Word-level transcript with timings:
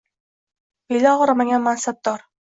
Beli 0.93 1.09
og‘rimagan 1.17 1.63
mansabdor 1.67 2.25